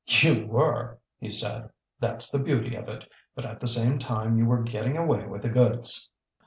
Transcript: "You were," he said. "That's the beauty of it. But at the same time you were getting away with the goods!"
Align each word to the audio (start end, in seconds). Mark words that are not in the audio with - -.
"You 0.07 0.47
were," 0.47 0.97
he 1.19 1.29
said. 1.29 1.69
"That's 1.99 2.31
the 2.31 2.43
beauty 2.43 2.73
of 2.75 2.89
it. 2.89 3.07
But 3.35 3.45
at 3.45 3.59
the 3.59 3.67
same 3.67 3.99
time 3.99 4.35
you 4.35 4.47
were 4.47 4.63
getting 4.63 4.97
away 4.97 5.27
with 5.27 5.43
the 5.43 5.49
goods!" 5.49 6.09